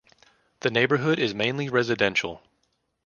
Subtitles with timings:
[0.61, 2.41] The neighborhood is mainly residential.